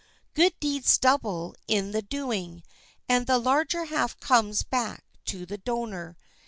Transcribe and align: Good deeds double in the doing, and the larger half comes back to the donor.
Good 0.33 0.59
deeds 0.59 0.97
double 0.97 1.53
in 1.67 1.91
the 1.91 2.01
doing, 2.01 2.63
and 3.07 3.27
the 3.27 3.37
larger 3.37 3.85
half 3.85 4.19
comes 4.19 4.63
back 4.63 5.03
to 5.25 5.45
the 5.45 5.59
donor. 5.59 6.17